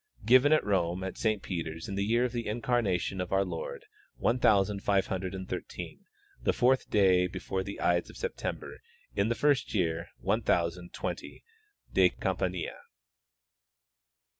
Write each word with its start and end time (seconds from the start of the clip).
Given 0.25 0.51
at 0.51 0.65
Rome, 0.65 1.03
at 1.03 1.15
Saint 1.19 1.43
Peter's, 1.43 1.87
in 1.87 1.93
the 1.93 2.03
year 2.03 2.25
of 2.25 2.31
the 2.31 2.47
incarnation 2.47 3.21
of 3.21 3.31
our 3.31 3.45
Lord 3.45 3.85
one 4.17 4.39
thousand 4.39 4.81
five 4.81 5.05
hundred 5.05 5.35
and 5.35 5.47
thirteen, 5.47 6.05
the 6.41 6.53
fourth 6.53 6.89
clay 6.89 7.27
before 7.27 7.61
the 7.61 7.79
ides 7.79 8.09
of 8.09 8.17
September, 8.17 8.79
in 9.15 9.29
the 9.29 9.35
first 9.35 9.75
year 9.75 10.07
M. 10.27 10.41
XX 10.41 11.39
de 11.93 12.09
Campania. 12.19 12.79